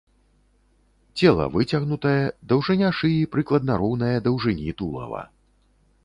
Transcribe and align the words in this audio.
Цела 1.17 1.43
выцягнутае, 1.55 2.23
даўжыня 2.53 2.89
шыі 2.99 3.19
прыкладна 3.35 3.75
роўная 3.83 4.17
даўжыні 4.29 4.75
тулава. 4.81 5.21